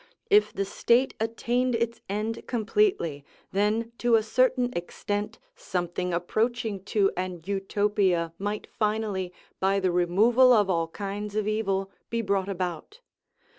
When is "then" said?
3.51-3.91